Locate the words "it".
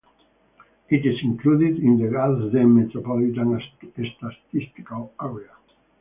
0.89-1.05